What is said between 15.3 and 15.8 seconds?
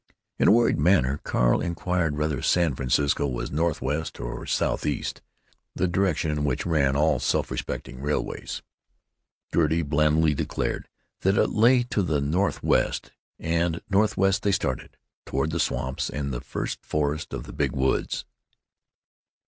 the